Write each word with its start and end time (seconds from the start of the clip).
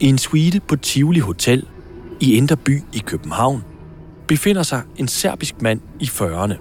I 0.00 0.06
en 0.06 0.18
suite 0.18 0.60
på 0.60 0.76
Tivoli 0.76 1.20
Hotel 1.20 1.66
i 2.20 2.34
Indre 2.34 2.56
By 2.56 2.82
i 2.92 2.98
København 2.98 3.64
befinder 4.26 4.62
sig 4.62 4.82
en 4.96 5.08
serbisk 5.08 5.62
mand 5.62 5.80
i 6.00 6.04
40'erne. 6.04 6.54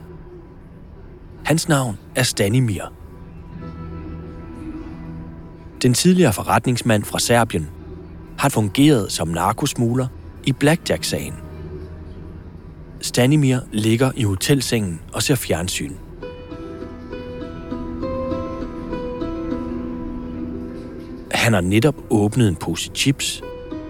Hans 1.46 1.68
navn 1.70 1.98
er 2.16 2.24
Stanimir. 2.24 2.94
Den 5.82 5.94
tidligere 5.94 6.34
forretningsmand 6.34 7.04
fra 7.04 7.20
Serbien 7.20 7.70
har 8.38 8.50
fungeret 8.50 9.12
som 9.12 9.28
narkosmugler 9.28 10.08
i 10.44 10.52
Blackjack-sagen. 10.52 11.34
Stanimir 13.02 13.60
ligger 13.72 14.12
i 14.16 14.24
hotelsengen 14.24 15.02
og 15.14 15.24
ser 15.24 15.36
fjernsyn. 15.36 15.94
Han 21.48 21.54
har 21.54 21.62
netop 21.62 21.96
åbnet 22.10 22.48
en 22.48 22.56
pose 22.56 22.92
chips 22.96 23.42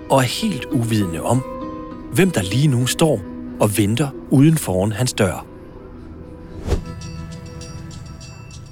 og 0.09 0.17
er 0.17 0.23
helt 0.23 0.65
uvidende 0.65 1.21
om, 1.21 1.43
hvem 2.13 2.31
der 2.31 2.41
lige 2.41 2.67
nu 2.67 2.85
står 2.85 3.21
og 3.59 3.77
venter 3.77 4.09
uden 4.29 4.57
foran 4.57 4.91
hans 4.91 5.13
dør. 5.13 5.45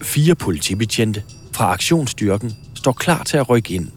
Fire 0.02 0.35
politibetjente 0.35 1.23
fra 1.52 1.73
aktionsstyrken 1.73 2.53
står 2.76 2.91
klar 2.91 3.23
til 3.23 3.38
at 3.38 3.49
rykke 3.49 3.73
ind. 3.73 3.91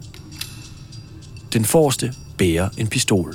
Den 1.52 1.64
forreste 1.64 2.14
bærer 2.38 2.68
en 2.78 2.86
pistol. 2.86 3.34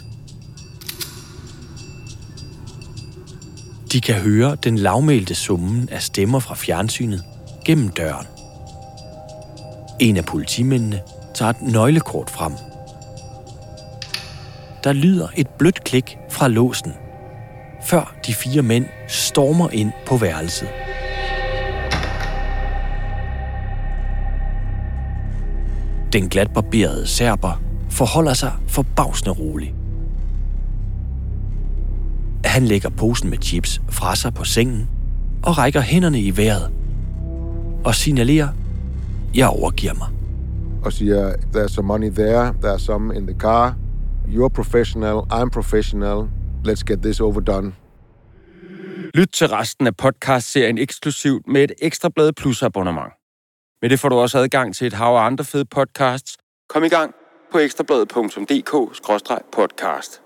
De 3.91 4.01
kan 4.01 4.15
høre 4.15 4.57
den 4.63 4.77
lavmælte 4.77 5.35
summen 5.35 5.89
af 5.89 6.01
stemmer 6.01 6.39
fra 6.39 6.55
fjernsynet 6.55 7.23
gennem 7.65 7.89
døren. 7.89 8.27
En 9.99 10.17
af 10.17 10.25
politimændene 10.25 11.01
tager 11.33 11.49
et 11.49 11.61
nøglekort 11.61 12.29
frem. 12.29 12.53
Der 14.83 14.93
lyder 14.93 15.27
et 15.35 15.47
blødt 15.47 15.83
klik 15.83 16.17
fra 16.29 16.47
låsen, 16.47 16.93
før 17.83 18.15
de 18.27 18.33
fire 18.33 18.61
mænd 18.61 18.85
stormer 19.07 19.69
ind 19.69 19.91
på 20.07 20.17
værelset. 20.17 20.67
Den 26.13 26.29
glatbarberede 26.29 27.07
serber 27.07 27.61
forholder 27.89 28.33
sig 28.33 28.51
forbavsende 28.67 29.31
rolig. 29.31 29.73
Han 32.45 32.65
lægger 32.65 32.89
posen 32.89 33.29
med 33.29 33.37
chips 33.41 33.81
fra 33.89 34.15
sig 34.15 34.33
på 34.33 34.43
sengen 34.43 34.89
og 35.43 35.57
rækker 35.57 35.81
hænderne 35.81 36.19
i 36.21 36.37
vejret 36.37 36.71
og 37.83 37.95
signalerer, 37.95 38.47
jeg 39.35 39.47
overgiver 39.47 39.93
mig. 39.93 40.07
Og 40.85 40.93
siger, 40.93 41.33
there's 41.53 41.67
some 41.67 41.87
money 41.87 42.09
there, 42.09 42.53
there's 42.63 42.85
some 42.85 43.17
in 43.17 43.27
the 43.27 43.39
car. 43.39 43.75
You're 44.27 44.49
professional, 44.49 45.27
I'm 45.31 45.49
professional. 45.49 46.29
Let's 46.65 46.83
get 46.83 47.01
this 47.01 47.19
over 47.19 47.41
done. 47.41 47.75
Lyt 49.13 49.29
til 49.33 49.47
resten 49.47 49.87
af 49.87 49.97
podcast-serien 49.97 50.77
eksklusivt 50.77 51.47
med 51.47 51.63
et 51.63 51.71
Ekstra 51.81 52.09
blad 52.09 52.33
Plus 52.33 52.63
abonnement. 52.63 53.11
Med 53.81 53.89
det 53.89 53.99
får 53.99 54.09
du 54.09 54.15
også 54.15 54.37
adgang 54.37 54.75
til 54.75 54.87
et 54.87 54.93
hav 54.93 55.15
af 55.15 55.25
andre 55.25 55.45
fede 55.45 55.65
podcasts. 55.65 56.37
Kom 56.69 56.83
i 56.83 56.89
gang 56.89 57.13
på 57.51 57.59
ekstrabladet.dk-podcast. 57.59 60.22